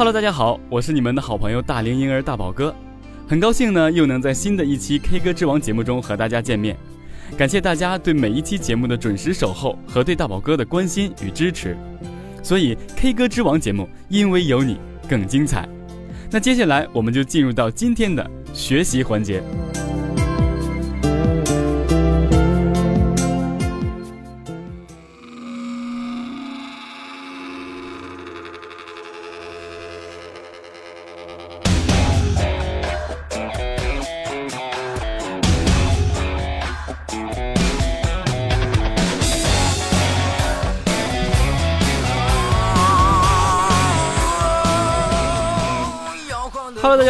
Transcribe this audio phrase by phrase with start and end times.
[0.00, 2.74] Hello，大家好，我是你们的好朋友大龄婴儿大宝哥，
[3.28, 6.74] 很高兴呢又能在新的一期 K 歌之王节目中和大家见面，
[7.36, 11.76] 感谢大家对每一期节目的准时守候和对大宝哥的关心与支持，
[12.42, 15.68] 所以 K 歌之王节目因为有你更精彩。
[16.30, 19.42] 那接下来我们就进入到今天的学习环节。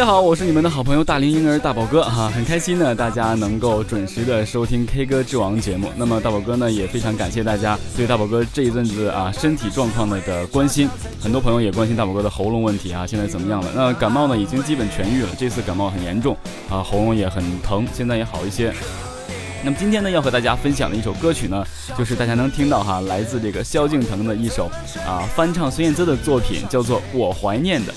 [0.01, 5.91] 大家好，我是你们的好朋友大龄婴儿大宝哥哈，很开心呢，大家能够准时的收听 K 歌之王节目。
[5.95, 10.89] 那么大宝哥呢也非常感谢大家对大宝哥这一阵子啊身体状况的的关心，
[11.21, 13.71] 很多朋友也关心大宝哥的喉咙问题啊，现在怎么样了？
[13.75, 16.35] 那感冒呢已经基本痊愈了，这次感冒很严重
[16.67, 18.73] 啊，喉咙也很疼，现在也好一些。
[19.63, 21.63] 那么今天呢要和大家分享的一首歌曲呢，
[21.95, 24.65] 就是大家能听到哈，来自这个萧敬腾的一首
[25.05, 27.93] 啊翻唱孙燕姿的作品，叫做《我怀念的》。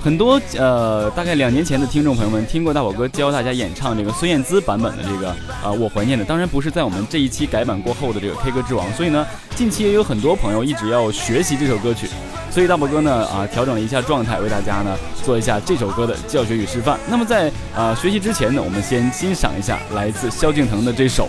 [0.00, 5.30] 很多呃，大概两年前的听众朋友们听过大宝哥教大家演唱这个孙燕姿版本的这个
[5.62, 12.08] 啊，我怀念的，当然不是在我们这一期改版过后的这个 K 歌之王，所以呢，近期也有很多朋友一直要学习这首歌曲，
[12.50, 16.98] 所以大宝哥呢啊，调整了一下状态，为大家呢做一下这首歌的教学与示范。
[17.08, 21.28] 那么在啊学习之前呢，我们先欣赏一下来自萧敬腾的这首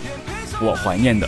[0.65, 1.27] 《我怀念的》。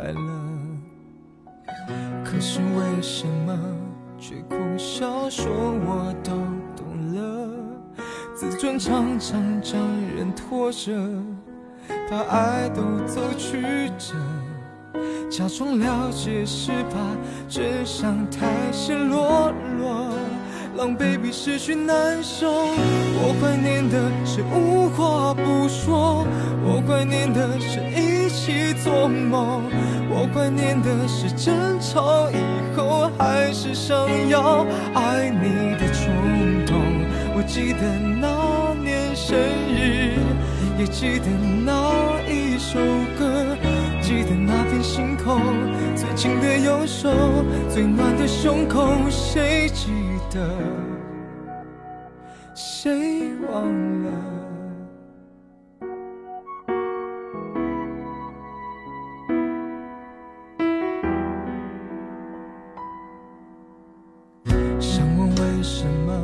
[0.00, 0.20] 快乐？
[2.24, 3.54] 可是为什么？
[4.18, 6.32] 却苦笑说我都
[6.74, 7.50] 懂了，
[8.34, 9.78] 自尊常常将
[10.16, 10.90] 人拖着，
[12.10, 13.60] 把爱都走曲
[13.98, 14.14] 折，
[15.30, 16.96] 假装了解是怕
[17.46, 20.09] 真相太赤裸裸，
[20.80, 22.50] 狼狈比失去难受。
[22.50, 26.26] 我怀念的是无话不说，
[26.64, 29.64] 我怀念的是一起做梦，
[30.08, 32.36] 我怀念的是争吵以。
[32.74, 33.94] 后还是想
[34.30, 34.64] 要
[34.94, 36.80] 爱你的冲动。
[37.36, 37.82] 我记得
[38.18, 39.36] 那年生
[39.68, 40.16] 日，
[40.78, 41.26] 也记得
[41.62, 42.78] 那一首
[43.18, 43.54] 歌，
[44.00, 45.42] 记得那片星空，
[45.94, 47.10] 最紧的右手，
[47.68, 49.88] 最暖的胸口，谁记
[50.30, 50.48] 的
[52.54, 53.66] 谁忘
[54.04, 54.10] 了
[64.78, 66.22] 想问为什么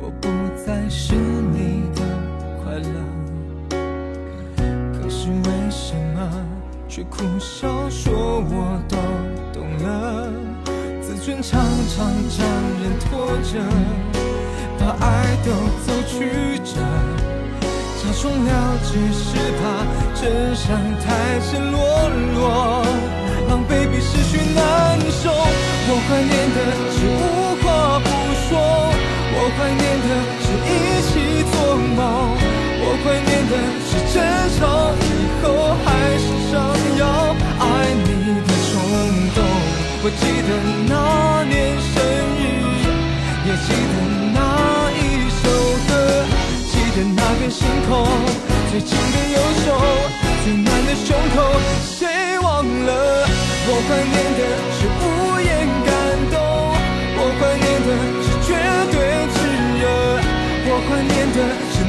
[0.00, 2.00] 我不再是你的
[2.62, 2.94] 快乐？
[4.92, 6.46] 可是为什么
[6.88, 8.96] 却苦笑说我都
[9.52, 10.32] 懂了？
[11.24, 12.38] 常常将
[12.82, 13.10] 人拖
[13.42, 13.52] 着，
[14.78, 15.06] 把爱
[15.44, 15.48] 都
[15.84, 16.70] 走曲折，
[17.98, 18.50] 假装了
[18.82, 19.24] 解是
[19.58, 19.62] 怕
[20.20, 20.22] 真
[20.54, 20.66] 相
[21.00, 21.06] 太
[21.40, 21.74] 赤裸
[22.34, 22.42] 裸，
[23.48, 25.30] 狼狈比失去难受。
[25.30, 26.58] 我怀念的
[26.92, 27.20] 是无
[27.62, 27.66] 话
[28.00, 28.06] 不
[28.48, 28.50] 说，
[29.34, 30.10] 我怀念的
[30.42, 30.70] 是一
[31.08, 31.10] 起
[31.52, 31.98] 做梦，
[32.82, 33.52] 我怀念的
[33.88, 34.14] 是争
[34.58, 34.60] 吵
[34.98, 35.02] 以
[35.40, 35.44] 后
[35.84, 35.86] 还
[36.18, 36.52] 是想
[36.98, 37.02] 要
[37.58, 37.62] 爱
[38.04, 38.06] 你
[40.04, 40.42] 我记。
[40.42, 40.48] 得
[40.88, 41.94] 那年生
[42.36, 42.42] 日，
[43.46, 43.94] 也记得
[44.34, 44.36] 那
[44.90, 45.00] 一
[45.40, 45.42] 首
[45.88, 45.90] 歌，
[46.66, 47.90] 记得那片星空，
[48.70, 49.66] 最紧的右手，
[50.42, 51.36] 最暖的胸口，
[51.80, 52.90] 谁忘了？
[53.64, 54.40] 我怀念的
[54.76, 55.02] 是无
[55.40, 55.48] 言
[55.86, 55.90] 感
[56.32, 56.34] 动，
[57.16, 57.88] 我怀念的
[58.20, 58.50] 是绝
[58.90, 58.94] 对
[59.32, 59.34] 炽
[59.80, 59.82] 热，
[60.66, 61.38] 我怀念的
[61.72, 61.81] 是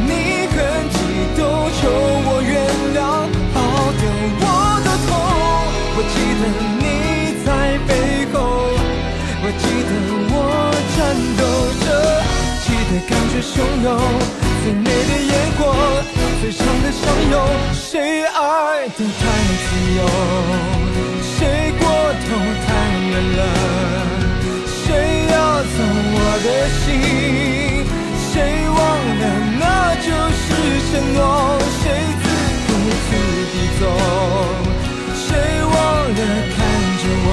[13.33, 13.97] 得感觉汹涌，
[14.63, 15.61] 最美的烟火，
[16.39, 17.01] 最长的相
[17.31, 17.35] 拥，
[17.73, 19.21] 谁爱得太
[19.63, 19.65] 自
[19.97, 19.99] 由？
[21.21, 21.81] 谁过
[22.13, 22.25] 头
[22.63, 22.69] 太
[23.09, 23.41] 远了？
[24.67, 25.33] 谁要
[25.63, 25.77] 走
[26.13, 26.47] 我的
[26.79, 26.85] 心？
[28.31, 28.33] 谁
[28.69, 28.77] 忘
[29.19, 29.23] 了
[29.59, 29.63] 那
[29.95, 30.07] 就
[30.37, 30.45] 是
[30.91, 31.17] 承诺？
[31.81, 31.83] 谁
[32.21, 32.25] 自
[32.67, 32.69] 顾
[33.09, 33.11] 自
[33.51, 33.81] 地走？
[35.15, 35.27] 谁
[35.63, 36.19] 忘了
[36.53, 36.57] 看
[37.01, 37.29] 着我？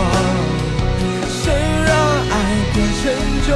[1.28, 1.44] 谁
[1.86, 1.88] 让
[2.30, 2.34] 爱
[2.72, 3.04] 变沉
[3.46, 3.50] 重？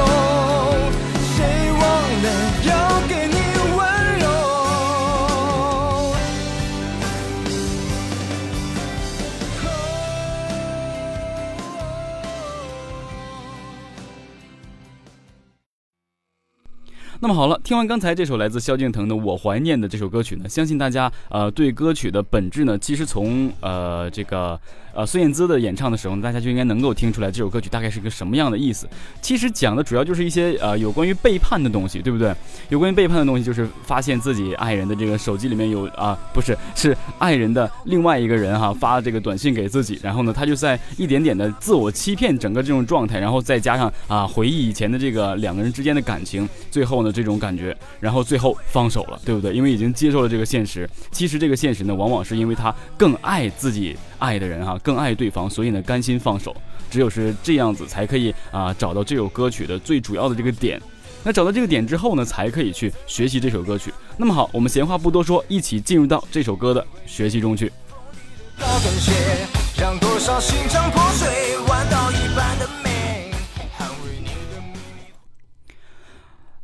[17.25, 24.59] 那么好了，听完刚才这首来自萧敬腾的《我怀念的》这首歌曲呢，相信大家呃对歌曲的本质呢，其实从呃这个
[24.93, 28.87] 呃孙燕姿的演唱的时候呢，大家就应该能够听出来这首歌曲大概是一个什么样的意思。
[29.23, 32.31] 其实讲的主要就是一些呃有关于背叛的东西，对不对？
[32.69, 49.53] 有关于背叛的东西，就是发现自己爱人的这个手机里面有啊，不是是爱人的另外一个人哈发这个短信给自己，然后呢，他就在一点点的自我欺骗整个这种状态，然后再加上啊回忆以前的这个两个人之间的感情，最后呢这种感觉，然后最后放手了，对不对？
[49.53, 50.87] 因为已经接受了这个现实。
[51.11, 56.55] 其实这个现实呢，往往是因为他更爱自己爱的人哈，更爱对方，所以呢甘心放手。
[56.91, 60.81] 只有是这样子，才可以啊找到这首歌曲的最主要的这个点。
[61.23, 63.91] 那找到这个点之后呢，才可以去学习这首歌曲。
[64.17, 67.71] 那么好，我们闲话不多说，一起进入到这首歌的学习中去。
[68.59, 69.11] 高跟鞋，
[69.77, 70.55] 让多少心
[70.93, 72.94] 破碎，弯道一般的美，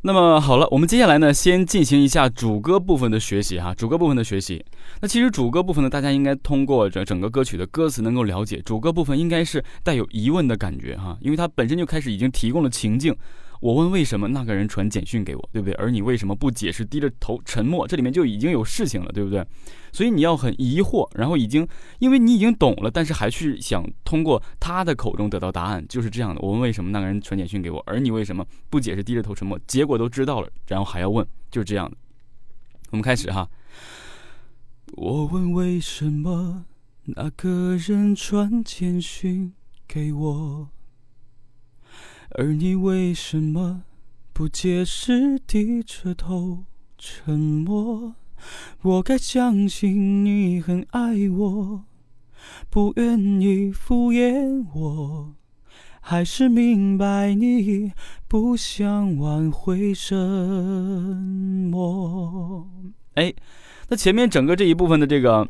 [0.04, 3.72] 那么好了，我们接下来呢，先进行一下主歌部分的学习哈。
[3.76, 4.66] 主歌部分的学习，
[5.00, 13.16] 那其实主歌部分呢，大家应该通过这整个歌曲的歌词能够了解，主歌部分应该是带有疑问的感觉哈，因为它本身就开始已经提供了情境。
[13.62, 15.74] 我问为什么那个人传简讯给我，对不对？
[15.76, 17.88] 而你为什么不解释，低着头沉默？
[17.88, 19.46] 这里面就已经有事情了，对不对？
[19.94, 21.68] 所以你要很疑惑，然后已经
[22.00, 26.42] 因为你已经懂了，但是还去想通过他的口中得到答案，就是这样的。
[26.42, 29.60] 我问为什么那个人传简讯给我，而你为什么不解释，低着头沉默？
[29.68, 31.96] 结果都知道了，然后还要问，就是这样的。
[32.90, 33.48] 我们开始哈。
[34.94, 36.66] 我问为什么
[37.06, 39.54] 那个人传简讯
[39.88, 40.70] 给我，
[42.36, 43.84] 而你为什么
[44.32, 46.64] 不解释，低着头
[46.98, 48.16] 沉默？
[48.82, 51.84] 我该相信你很爱我，
[52.70, 55.36] 不愿意敷衍我，
[56.00, 57.92] 还是明白你
[58.30, 60.16] 不想挽回什
[61.70, 62.66] 么？
[63.16, 63.34] 哎，
[63.90, 65.46] 那前面整个这一部分的这个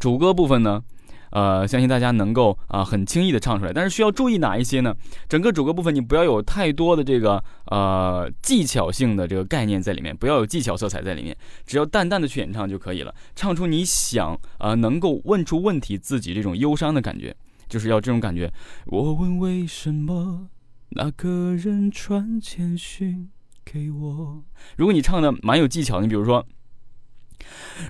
[0.00, 0.82] 主歌部分呢？
[1.30, 4.94] 呃，相信大家能够啊、很轻易的唱出来，但是需要注意哪一些呢？
[5.28, 17.34] 整个主歌部分你不要有太多的这个呃技巧性的这个概念在里面，不要有技巧色彩在里面，只要淡淡的去演唱就可以了，唱出你想啊、能够问出问题自己这种忧伤的感觉，
[17.68, 18.52] 就是要这种感觉。
[18.86, 20.48] 我问为什么
[20.90, 23.28] 那个人传简讯
[23.64, 24.42] 给我？
[24.76, 26.46] 如果你唱的蛮有技巧，你比如说。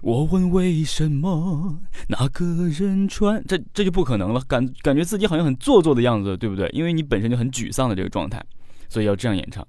[0.02, 6.68] 我问为什么那个人穿，这这就不可能了，感感觉自己好像很做作的样子，对不对？
[6.72, 8.44] 因为你本身就很沮丧的这个状态，
[8.88, 9.66] 所以要这样演唱。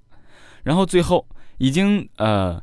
[0.62, 1.26] 然后最后
[1.58, 2.62] 已经呃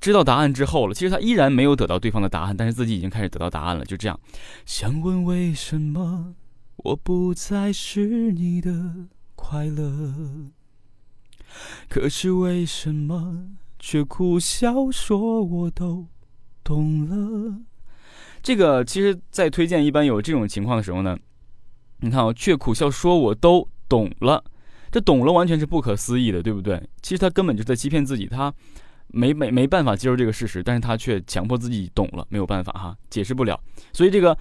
[0.00, 4.20] 知道答案之后了，其实他依然没有得到对方的答案，但是自己已经开始得到答案了，就这样。
[4.66, 6.34] 想问为什么
[6.76, 10.50] 我不再是你的快乐，
[11.88, 13.48] 可是为什么
[13.78, 16.06] 却苦笑说我都。
[16.62, 17.56] 懂了，
[18.42, 21.18] 这个其实，在推荐一般有这种情况的时候呢，
[22.00, 24.44] 你看啊、哦，却苦笑说我都懂了，
[24.90, 26.80] 这懂了完全是不可思议的，对不对？
[27.02, 28.52] 其实他根本就在欺骗自己，他
[29.08, 33.58] 没没没办法接受这个事实，但是他却强迫自己懂了，没有办法哈，解释不了。
[33.92, 34.36] 所以这个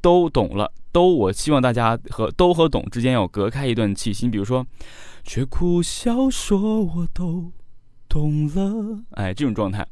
[0.00, 4.64] 都懂了，都我希望大家和都和懂之间要隔开一段气息，你比如说，
[5.24, 7.52] 却苦笑说我都
[8.08, 9.86] 懂了，哎，这种状态。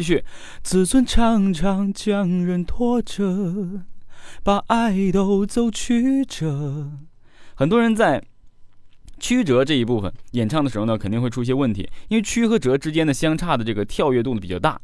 [0.00, 0.24] 继续，
[0.62, 3.82] 自尊常常将人拖着，
[4.42, 6.90] 把爱都走曲折。
[7.54, 8.24] 很多人在
[9.18, 14.80] 曲折这一部分演唱的时候呢，肯定会出些问题，因为曲和折之间的相差的这个跳跃度呢比较大。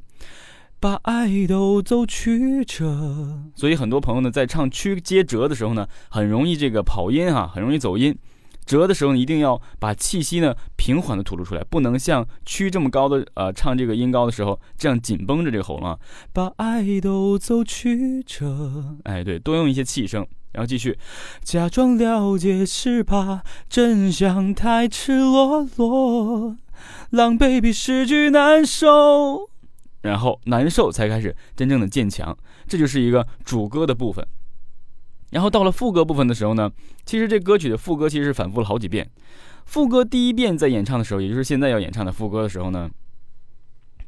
[0.79, 8.15] 把爱都走曲折，所以很多朋友呢在唱曲接折的时候呢，很容易这个跑音哈，很容易走音。
[8.67, 15.99] 折的时候，一定要把气息呢平缓的吐露出来，不能像曲这么高的呃唱这个音高的时候这样紧绷着这个喉咙。
[16.33, 20.27] 把爱都走曲折，哎对，多用一些气声。
[20.53, 20.99] 然后继续，
[21.43, 26.57] 假装了解是怕真相太赤裸裸，
[27.11, 29.51] 狼狈比失去难受。
[30.01, 32.35] 然后难受才开始真正的渐强，
[32.67, 34.27] 这就是一个主歌的部分。
[35.31, 36.71] 然后到了副歌部分的时候呢，
[37.05, 39.11] 其实这歌曲的副歌其实是反复了好几遍。
[39.65, 42.89] 副歌第一遍在演唱的时候，也就是现在要演唱的副歌的时候呢，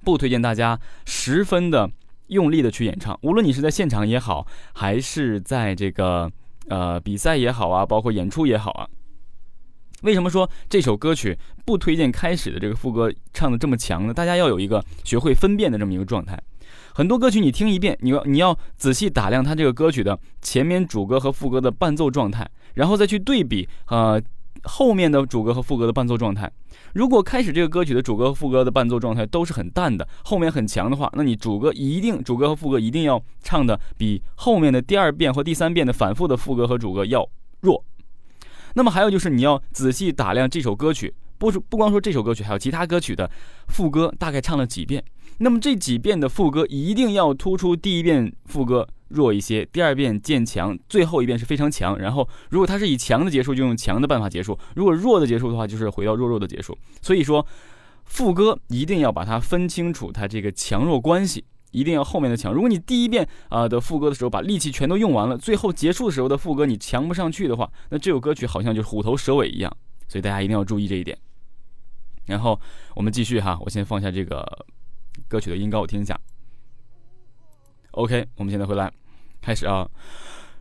[0.04, 1.90] 不推荐大家十分的
[2.28, 6.30] 用力的去演唱，无论你是在现场也好，还是在这个
[6.68, 8.88] 呃比赛也好啊，包括演出也好啊。
[10.02, 14.14] 为什么说这首歌曲不推荐开始的这个副歌唱的这么强呢？
[14.14, 16.40] 大家要有一个学会分辨的这么一个状态。
[16.98, 24.20] 很多歌曲你听一遍，你要你要仔细打量它这个歌曲的前面主歌和副歌的伴奏状态，然后再去对比呃
[24.64, 26.50] 后面的主歌和副歌的伴奏状态。
[26.94, 37.24] 如果开始这个歌曲的主歌和副歌的伴奏状态都是很淡的，后面很强的话，那你主歌一定主歌和副歌一定要唱的比后面的第二遍或第三遍的反复的副歌和主歌要
[37.60, 37.84] 弱。
[38.74, 43.30] 那么还有就是你要仔细打量这首歌曲，不是不光说这首歌曲，还有其他歌曲的
[43.68, 45.04] 副歌大概唱了几遍。
[45.38, 51.99] 那么这几遍的副歌一定要突出第一遍副歌弱一些，第二遍渐强，最后一遍是非常强。
[51.99, 56.76] 然后如果它是以强的结束，就用强的办法结束；如果弱的结束的话，就是回到弱弱的结束。
[57.00, 57.47] 所以说，
[58.04, 61.45] 副歌一定要把它分清楚它这个强弱关系。
[61.71, 62.50] 一定要后面的强。
[62.50, 69.71] 如果你第一遍啊的副歌的时候把力气全都用完了，最后结束的时候的副歌你强不上去的话，那这首歌曲好像就是虎头蛇尾一样。
[70.09, 71.16] 所以大家一定要注意这一点。
[72.25, 72.59] 然后
[72.97, 74.66] 我们继续哈，我先放下这个
[75.26, 76.18] 歌曲的音高，我听一下。
[77.92, 78.92] OK，我们现在回来
[79.40, 79.88] 开始啊。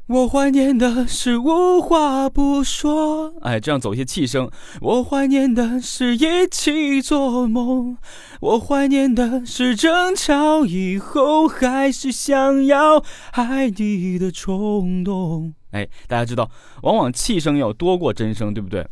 [0.07, 4.49] 我怀念的是无话不说，哎，这样走一些气声。
[4.79, 7.97] 我怀念的是一起做梦，
[8.39, 15.53] 我怀念的是争吵以后还是想要爱你的冲动。
[15.71, 16.49] 哎，大家知道，
[16.83, 18.87] 往往气声要多过真声，对不对？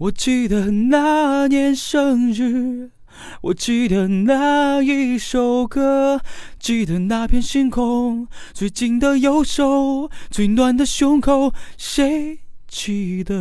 [0.00, 2.90] 我记得那年生日。
[3.42, 6.20] 我记得那一首歌，
[6.58, 12.38] 记得那片星空，最近的右手，最暖的胸口，谁
[12.68, 13.34] 记得？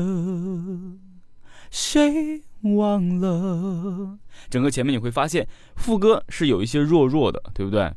[1.70, 4.18] 谁忘了？
[4.50, 7.92] 整个前面你会发现副歌是有一些弱弱的，对不对？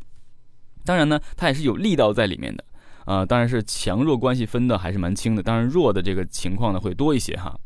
[0.84, 2.64] 当然呢，它也是有力道在里面的，
[3.06, 7.58] 啊，当然是强弱关系分的还是蛮清的，当然弱的这个情况呢会多一些哈。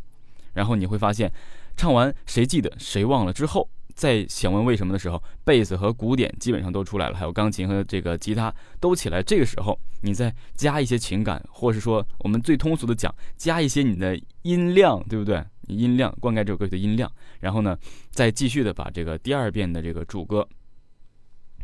[0.55, 1.31] 然后你会发现，
[1.77, 3.69] 唱完谁记得谁忘了之后。
[3.99, 9.21] 在想问为什么的时候，贝斯和鼓点基本上都出来了，还有钢琴和这个吉他都起来。
[9.21, 15.45] 这个时候，你再加一些情感，或是说我们最通俗的讲，加一些你的音量，对不对？
[15.67, 17.77] 音量灌溉这首歌曲的音量，然后呢，
[18.13, 20.49] 再继续的把这个第二遍的这个主歌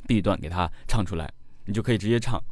[0.08, 1.32] B 段给它唱出来，
[1.66, 2.42] 你就可以直接唱。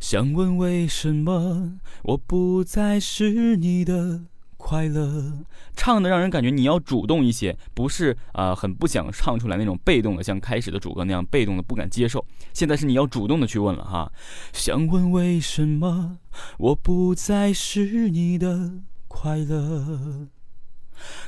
[0.00, 4.26] 想问为什么我不再是你的。
[4.70, 5.32] 快乐
[5.74, 12.24] 唱的让人感觉你要主动一些，不是啊，很不想唱出来那种被动的，像开始的主歌那样被动的不敢接受。
[12.52, 14.12] 现在是你要主动的去问了哈，
[14.52, 16.18] 想问为什么
[16.56, 18.74] 我不再是你的
[19.08, 20.28] 快乐。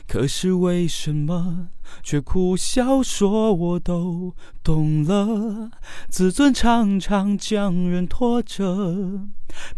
[0.07, 1.69] 可是为什么
[2.03, 5.71] 却苦笑说我都懂了？
[6.09, 9.29] 自尊常常将人拖着，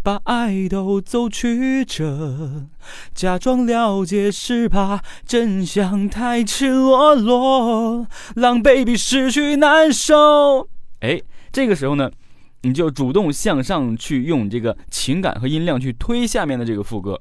[0.01, 2.67] 把爱都走曲折，
[3.13, 10.69] 假装了解是怕真相太赤裸裸，狼狈比失去难受。
[11.01, 11.21] 哎，
[11.51, 12.09] 这个时候呢，
[12.61, 17.19] 你就主动向上去用这个情感和音量去推下面的这个副歌。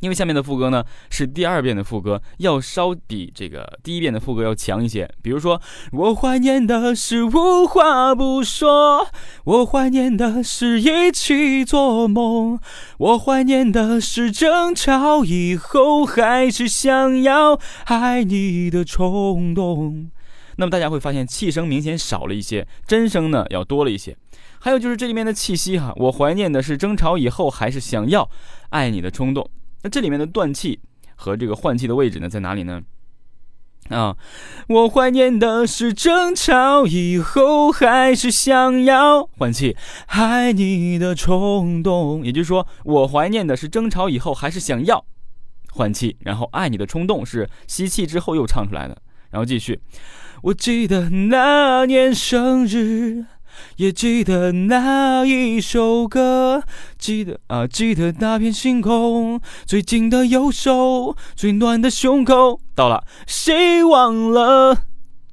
[0.00, 5.08] 因为下面的副歌呢是第二遍的副歌，要稍比这个第一遍的副歌要强一些。
[5.22, 5.60] 比如说，
[5.92, 9.06] 我怀念的是无话不说，
[9.44, 12.60] 我怀念的是一起做梦，
[12.98, 20.10] 我怀念的是争吵以后还是想要爱你的冲动。
[20.56, 24.16] 那么大家会发现气声明显少了一些，真声呢要多了一些。
[24.60, 28.28] 还有就是这里面的气息哈，我怀念的是争吵以后还是想要
[28.70, 29.48] 爱你的冲动。
[29.84, 30.80] 那这里面的断气
[31.14, 32.82] 和这个换气的位置呢，在哪里呢？
[33.90, 34.16] 啊，
[34.66, 39.76] 我怀念的是争吵以后还是想要换气，
[40.06, 42.24] 爱你的冲动。
[42.24, 45.04] 也就是说，我怀念的是争吵以后还是想要
[45.70, 48.96] 换气，然后爱你的冲动是吸气之后又唱出来的，
[49.30, 49.78] 然后继续。
[50.44, 53.26] 我记得那年生日。
[53.76, 56.62] 也记得那一首歌，
[56.98, 62.60] 记得啊，记得那片星空，最紧的右手，最暖的胸口。
[62.74, 64.76] 到了，谁忘了？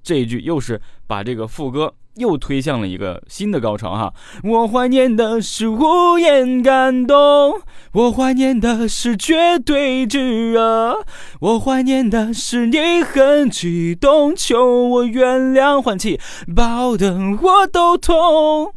[0.04, 1.94] 这一句又是把这个副歌。
[2.16, 4.14] 又推向了一个新的高潮哈！
[4.44, 7.62] 我怀念的是无言感动，
[7.94, 11.06] 我怀念的是绝对炙热，
[11.40, 16.20] 我怀念的是你很激动，求我原谅，换气，
[16.56, 18.74] 抱得我都痛。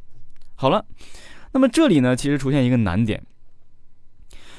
[0.55, 0.85] 好了，
[1.53, 3.25] 那么这里呢，其实出现一个难点。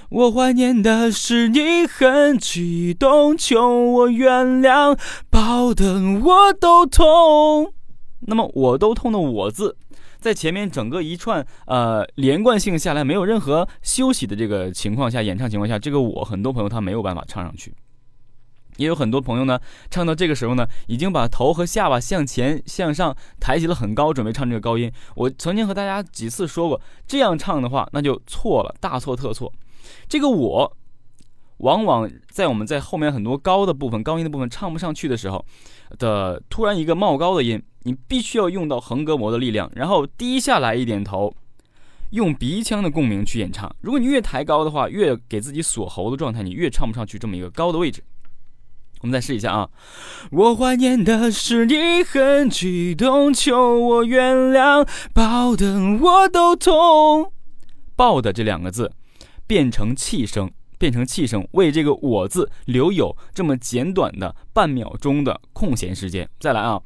[0.10, 4.98] 我怀念的是你很激动，求我原谅，
[5.32, 7.74] 抱得我都痛。
[8.28, 9.76] 那么我都痛的“我”字，
[10.20, 17.74] 在前面整个一串呃连贯性下来，没有任何休息的这个情况下，演唱情况下，这个“我”很多朋友他没有办法唱上去。
[18.78, 19.58] 也有很多朋友呢，
[19.90, 24.92] 唱到这个时候呢，已经把头和下巴向前向上抬起了很高，准备唱这个高音。
[25.16, 29.54] 我曾经和大家几次说过，这样唱的话，那就错了，大错特错。
[30.10, 30.78] 这个“我”
[31.58, 35.46] 往往在我们在后面很多高的部分、高音的部分唱不上去的时候
[35.98, 37.62] 的突然一个冒高的音。
[37.88, 41.32] 你必须要用到横膈膜的力量，然后低下来一点头，
[42.10, 43.72] 用鼻腔的共鸣去演唱。
[43.82, 48.04] 如果你越抬高的话，越给自己锁喉的状态，你越唱不上去这么一个高的位置。
[49.02, 49.70] 我们再试一下啊！
[50.32, 57.32] 我怀念的是你很激动，求我原谅，抱得我都痛。
[57.96, 58.92] 抱的这两个字
[59.46, 60.50] 变成气声。
[60.78, 66.30] 变成气声，为这个“我”字留有这么简短的半秒钟的空闲时间。
[66.40, 66.82] 再来啊！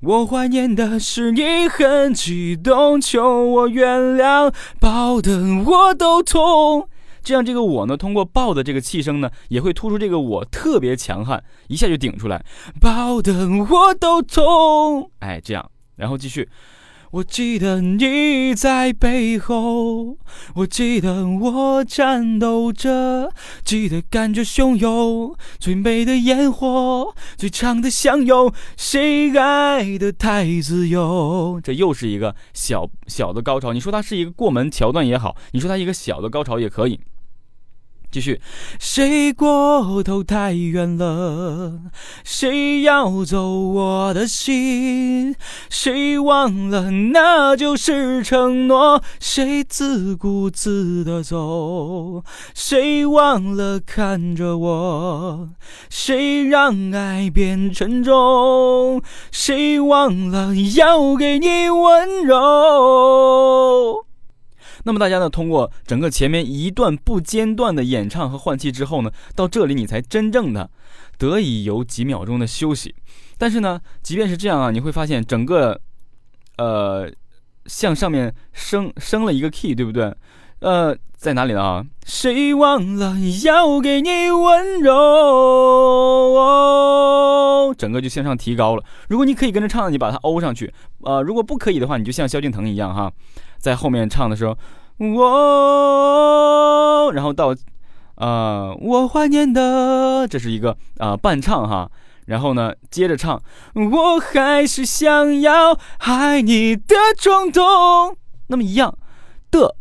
[0.00, 6.88] 我怀念的是你很激动，求我原谅，抱得我都痛。
[7.22, 12.44] 这样这个“我”呢，通过抱的这个气声呢，也会突出这个“我”特别强悍，一下就顶出来，
[12.80, 15.10] 抱得我都痛。
[15.20, 16.48] 哎，这样，然后继续。
[17.12, 20.16] 我记得你在背后，
[20.54, 23.30] 我记得我战斗着，
[23.62, 31.60] 记得感觉汹涌，最美的烟火，最长的相拥，谁爱的太自由？
[31.62, 36.98] 这又是一个小小的高潮，你说它是一个过门桥段也好，你说它一个小的高潮也可以。
[38.12, 38.38] 继续，
[38.78, 41.80] 谁过头太远了？
[42.22, 45.34] 谁要走我的心？
[45.70, 49.02] 谁忘了那就是承诺？
[49.18, 52.22] 谁自顾自的走？
[52.54, 55.48] 谁忘了看着我？
[55.88, 59.00] 谁让爱变沉重？
[59.30, 64.04] 谁忘了要给你温柔？
[64.84, 70.70] 那么大家呢，通过整个前面一段不间断的演唱和换气之后呢，到这里你才真正的
[71.18, 72.94] 得以有几秒钟的休息。
[73.38, 75.80] 但是呢，即便是这样啊，你会发现整个，
[76.58, 77.10] 呃，
[77.66, 80.14] 向上面升升了一个 key，对不对？
[80.62, 81.60] 呃，在哪里呢？
[81.60, 81.84] 啊？
[82.06, 84.94] 谁忘了要给你温柔？
[87.76, 88.84] 整个就向上提高了。
[89.08, 90.72] 如果你可以跟着唱，你把它欧上去。
[91.02, 93.10] 呃，如果不可以的话，你就像萧敬腾一样哈。
[93.58, 94.56] 在后面唱的时候，
[94.98, 95.22] 我，
[97.12, 97.52] 然后到，
[98.14, 101.90] 呃，我怀念的，这是一个啊伴唱哈，
[102.26, 103.42] 然后呢接着唱，
[103.74, 108.96] 我还是想要爱你的冲动，那么一样
[109.50, 109.74] 的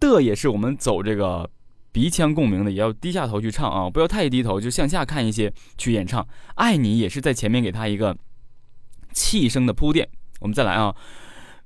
[0.00, 1.48] 的也是我们走这个
[1.92, 6.26] 鼻腔共鸣的，也要低下头去唱啊，不要太低头，就向下看一些去演唱。
[6.54, 8.16] 爱你也是在前面给他一个
[9.12, 10.08] 气声的铺垫，
[10.40, 10.96] 我们再来啊。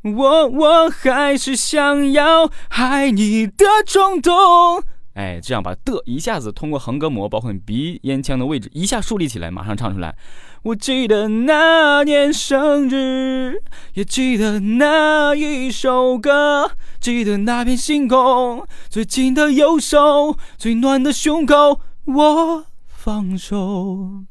[0.03, 4.83] 我我还是想要爱你的冲动，
[5.15, 10.17] 哎，这样把的一下子通过横膈膜，包括你鼻咽腔的位置一下竖立起来，马上唱出来。
[10.65, 13.63] 我记得那年生日，
[13.95, 21.81] 也记得那一首歌，记得那片星空，最紧的右手，最暖的胸口。
[22.07, 24.25] 我放手，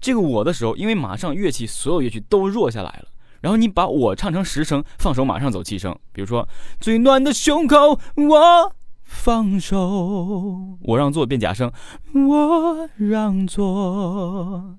[0.00, 3.08] 这个我的时候，因为马上乐器所有乐器都弱下来了。
[3.40, 5.96] 然后你把我唱成十声，放手马上走七声。
[6.12, 6.48] 比如说，
[6.80, 8.72] 最暖的胸口，我
[9.10, 11.72] 放手，我让座变假声，
[12.12, 14.76] 我让座，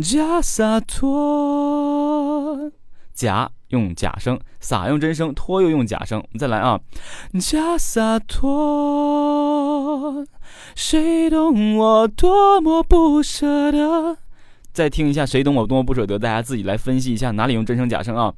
[0.00, 2.70] 假洒脱，
[3.12, 6.20] 假用假声，洒用真声，脱又用假声。
[6.20, 6.80] 我们再来啊，
[7.40, 10.24] 假洒脱，
[10.76, 14.18] 谁懂我多么不舍得。
[14.78, 18.32] 再听一下《谁懂我多么不舍得》，大家自己来分析一下哪里用真声假声啊？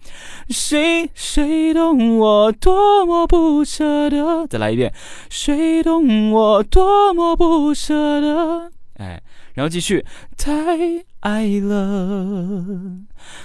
[0.48, 4.46] 谁谁懂我多么不舍得？
[4.46, 4.90] 再来一遍，
[5.28, 8.72] 谁懂我多么不舍得？
[8.96, 9.22] 哎，
[9.52, 10.02] 然后继续，
[10.38, 12.64] 太爱了，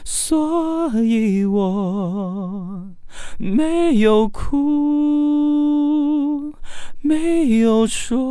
[0.06, 2.88] 所以我
[3.38, 4.64] 没有哭，
[7.02, 8.24] 没有说。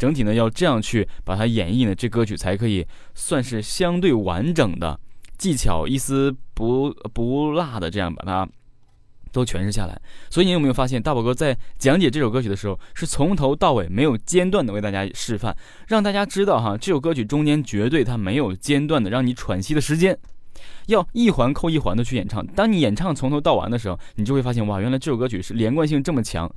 [0.00, 2.84] 整体呢，要这样去把它演绎呢，这歌曲才可以
[3.14, 4.98] 算是相对完整的，
[5.38, 8.48] 技巧一丝不不落的这样把它。
[9.32, 9.96] 都诠释下来，
[10.28, 20.18] 所以你有没有发现，大宝哥在讲解这首歌曲的时候，是从头到尾没有间断的为大家示范，让大家知道哈，这首歌曲中间绝对它没有间断的让你喘息的时间，
[20.88, 22.44] 要一环扣一环的去演唱。
[22.44, 26.52] 当你演唱从头到完的时候，你就会发现，哇，原来这首歌曲是连贯性这么强。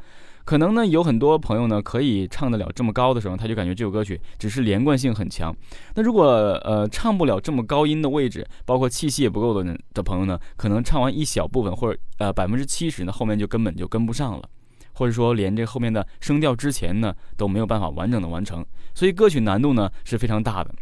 [0.45, 5.55] 可能呢，有很多朋友呢可以唱得了这么高的时候，他就感觉这首歌曲只是连贯性很强。
[5.95, 14.49] 那如果呃唱不了这么高音的位置，包括气息也不够的人的朋友呢，可能唱完一小部分或者呃百分之七十呢，后面就根本就跟不上了，
[14.95, 18.65] 或者说连这后面的声调之前呢都没有办法完整的完成。
[18.93, 20.73] 所以歌曲难度呢是非常大的。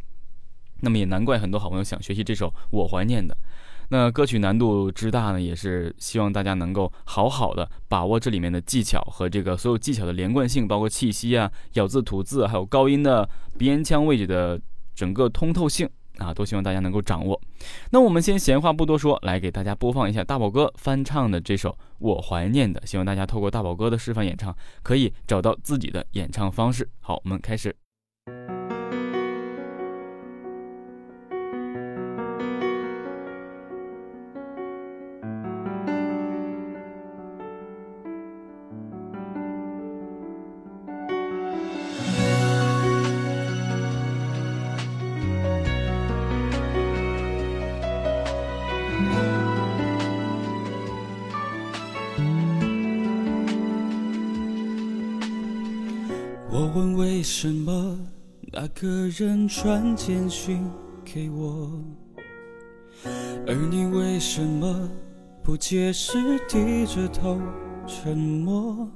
[0.84, 3.36] 那么也难怪很多好朋友想学习这首《我怀念的》。
[3.94, 13.28] 那歌曲难度之大呢，也是希望大家能够好好的把握这里面的技巧和这个所有技巧的连贯性，包括气息啊、咬字吐字，还有高音的
[13.58, 14.58] 鼻咽腔位置的
[14.96, 17.38] 整个通透性啊，都希望大家能够掌握。
[17.90, 26.90] 那我们先闲话不多说，来给大家播放一下大宝哥翻唱的这首《我怀念的》，希望大家透过大宝哥的示范演唱，可以找到自己的演唱方式。
[27.02, 27.76] 好，我们开始。
[57.42, 57.98] 什么
[58.54, 60.64] 那个人传简讯
[61.04, 61.72] 给我，
[63.48, 64.88] 而你为什么
[65.44, 67.42] 不解释，低着头
[67.88, 68.88] 沉默？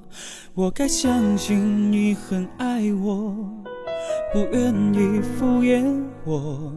[0.54, 3.34] 我该相信你很爱我，
[4.32, 6.72] 不愿意敷衍我，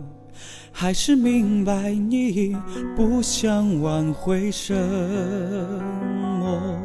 [0.73, 2.57] 还是明白你
[2.97, 4.75] 不想挽回什
[6.41, 6.81] 么？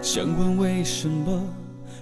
[0.00, 1.38] 想问为什么？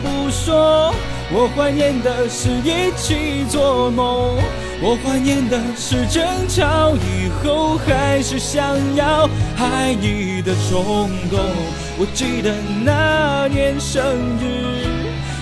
[0.00, 0.94] 不说，
[1.32, 4.36] 我怀念的是一起做梦。
[4.82, 11.40] 我怀念的是争吵以后还是想要爱你的冲动。
[11.98, 12.52] 我记得
[12.84, 14.04] 那年生
[14.38, 14.84] 日，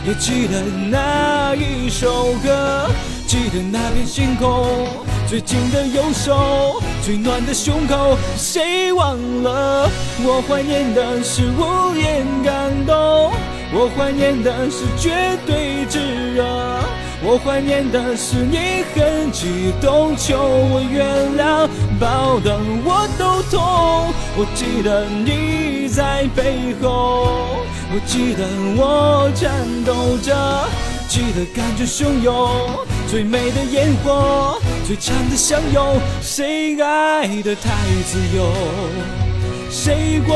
[0.07, 2.89] 也记得那一首歌，
[3.27, 4.87] 记得那片星空，
[5.27, 9.91] 最紧的右手，最暖的胸口，谁忘了？
[10.23, 13.33] 我怀念的是无言感动，
[13.73, 16.45] 我怀念的是绝对炙热。
[17.27, 21.07] 我怀念的是你很激动，求我原
[21.39, 21.67] 谅，
[21.99, 24.13] 抱得我都痛。
[24.37, 28.45] 我记得你在背后，我记得
[28.77, 29.51] 我颤
[29.87, 30.69] 抖着，
[31.09, 32.51] 记得感觉汹涌，
[33.09, 37.71] 最美的烟火，最长的相拥，谁爱的太
[38.05, 38.53] 自由，
[39.71, 40.35] 谁过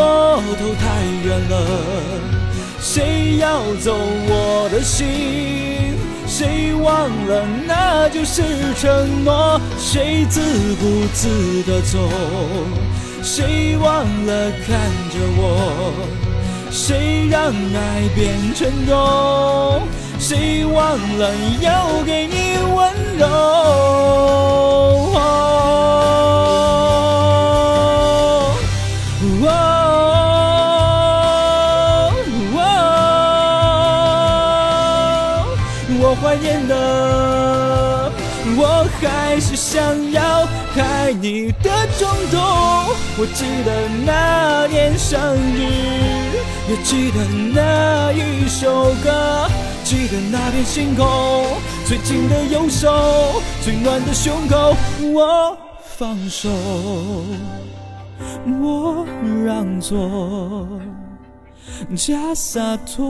[0.58, 1.54] 头太远了。
[2.80, 5.06] 谁要走我的心？
[6.26, 8.42] 谁忘了那就是
[8.78, 9.60] 承诺？
[9.78, 10.40] 谁自
[10.76, 11.98] 顾自的走？
[13.22, 14.78] 谁忘了看
[15.10, 15.92] 着我？
[16.70, 19.82] 谁让爱变沉重？
[20.18, 23.26] 谁忘了要给你温柔？
[39.70, 42.40] 想要爱你的冲动。
[43.18, 45.60] 我记得那年生日，
[46.70, 49.46] 也记得那一首歌，
[49.84, 51.04] 记得那片星空，
[51.84, 54.74] 最紧的右手，最暖的胸口。
[55.12, 55.54] 我
[55.98, 56.48] 放手，
[58.62, 59.04] 我
[59.44, 60.66] 让座。
[61.94, 63.04] 假洒脱，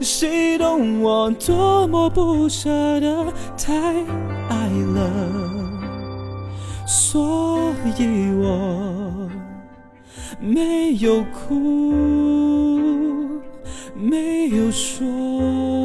[0.00, 2.68] 谁懂我多么不舍
[3.00, 3.32] 得？
[3.56, 3.74] 太
[4.48, 5.10] 爱了，
[6.86, 9.28] 所以我
[10.40, 11.92] 没有哭，
[13.94, 15.75] 没有说。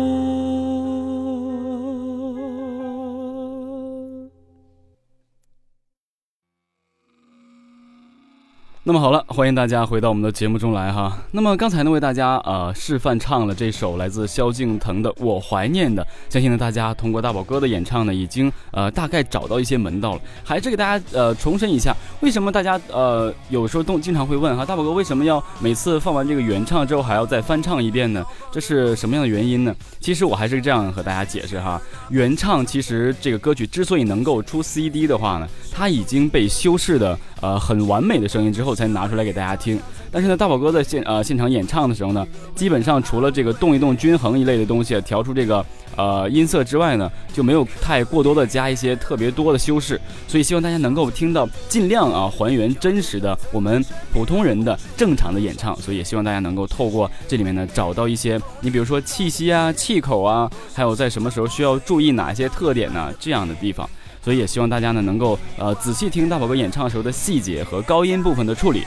[8.84, 11.16] 那么好了，欢迎大家回到我们的节目中来哈。
[11.30, 20.22] 那么刚才呢，为大家呃示范唱了这首来自萧敬腾的《我怀念的》，相信呢大家通过大宝哥的演唱呢，已经呃大概找到一些门道了。
[20.44, 28.26] 还是给大家呃重申一下，为什么大家呃有时候都经常会问哈，大宝哥为什么要每次放完这个原唱之后还要再翻唱一遍呢？
[28.52, 29.76] 这是什么样的原因呢？
[30.00, 37.16] 其实我还是这样和大家解释哈，原唱其实这个歌曲之所以能够出 CD 的话呢，它已经被修饰的。
[37.42, 39.80] 呃，很完美的声音之后才拿出来给大家听。
[40.14, 45.66] 但是呢，大宝哥在现呃现场演唱的时候呢，基本上除了这个动一动均衡一类的东西，调出这个
[45.96, 50.02] 呃音色之外呢，就没有太过多的加一些特别多的修饰。
[50.28, 55.74] 所以希望大家能够听到尽量啊还原真实的我们普通人的正常的演唱。
[55.78, 63.90] 所以也希望大家能够透过这里面呢找到一些，你比如说气息啊、气口啊，还有在什么时候需要注意哪些特点呢这样的地方。
[64.24, 68.84] 所以也希望大家呢能够呃仔细听大宝哥演唱时候的细节和高音部分的处理。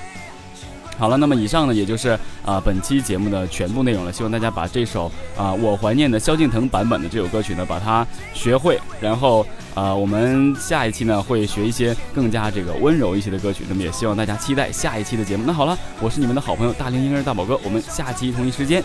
[0.96, 4.12] 好了，那么以上呢也就是啊本期节目的全部内容了。
[4.12, 9.44] 希望大家把这首啊我怀念的萧敬腾版本的这首歌曲呢把它学会，然后
[9.74, 13.64] 啊我们下一期呢会学一些更加这个温柔一些的歌曲。
[13.68, 15.42] 那么也希望大家期待下一期的节目。
[15.44, 18.80] 那好了，我是你们的好朋友大龄婴儿大宝哥，我们下期同一时间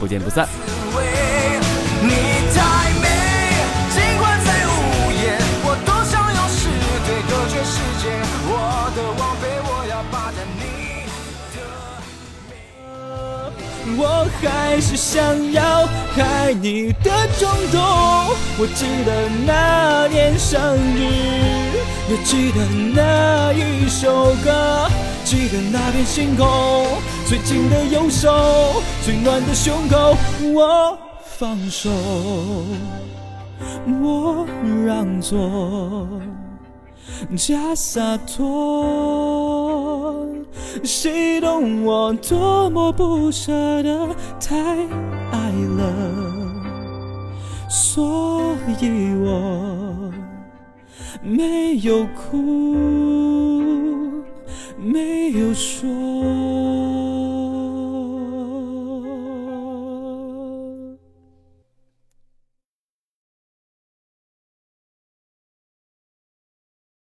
[0.00, 0.48] 不见不散。
[13.98, 17.80] 我还是想要爱你的冲动。
[18.58, 21.00] 我记得那年生日，
[22.08, 22.64] 也记得
[22.94, 24.88] 那一首歌，
[25.24, 26.86] 记得那片星空，
[27.26, 30.16] 最紧的右手，最暖的胸口。
[30.54, 30.96] 我
[31.38, 31.90] 放手，
[34.00, 34.46] 我
[34.86, 36.08] 让座。
[37.36, 39.61] 假洒脱，
[40.82, 44.08] 谁懂我多么不舍得？
[44.40, 44.56] 太
[45.30, 45.92] 爱了，
[47.68, 50.12] 所以我
[51.22, 52.74] 没有哭，
[54.78, 57.11] 没有说。